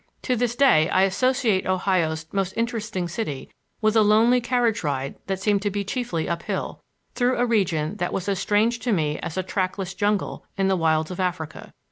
[0.23, 3.51] To this day I associate Ohio's most interesting city
[3.81, 6.81] with a lonely carriage ride that seemed to be chiefly uphill,
[7.13, 10.75] through a region that was as strange to me as a trackless jungle in the
[10.75, 11.71] wilds of Africa.